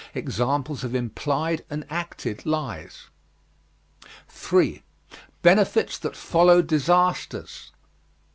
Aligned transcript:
Examples 0.15 0.83
of 0.83 0.95
implied 0.95 1.63
and 1.69 1.85
acted 1.87 2.43
lies. 2.43 3.09
3. 4.29 4.81
BENEFITS 5.43 5.99
THAT 5.99 6.15
FOLLOW 6.15 6.63
DISASTERS. 6.63 7.71